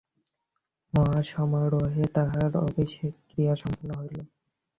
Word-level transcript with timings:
মহাসমারোহে 0.93 2.03
তাঁহার 2.15 2.51
অভিষেকক্রিয়া 2.61 3.53
সম্পন্ন 3.55 3.91
হইল। 3.99 4.17